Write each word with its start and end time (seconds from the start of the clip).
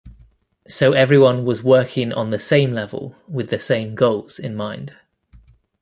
So 0.67 0.93
everyone 0.93 1.45
was 1.45 1.61
working 1.61 2.11
on 2.11 2.31
the 2.31 2.39
same 2.39 2.73
level 2.73 3.13
with 3.27 3.51
the 3.51 3.59
same 3.59 3.93
goals 3.93 4.39
in 4.39 4.55
mind. 4.55 4.95